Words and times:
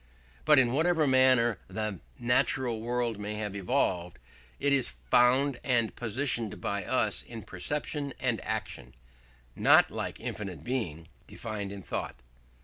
But 0.45 0.57
in 0.57 0.71
whatever 0.73 1.05
manner 1.05 1.59
the 1.67 1.99
natural 2.17 2.81
world 2.81 3.19
may 3.19 3.35
have 3.35 3.55
evolved, 3.55 4.17
it 4.59 4.73
is 4.73 4.93
found 5.11 5.59
and 5.63 5.95
posited 5.95 6.59
by 6.59 6.83
us 6.85 7.21
in 7.21 7.43
perception 7.43 8.11
and 8.19 8.43
action, 8.43 8.95
not, 9.55 9.91
like 9.91 10.19
infinite 10.19 10.63
Being, 10.63 11.07
defined 11.27 11.71
in 11.71 11.83
thought. 11.83 12.15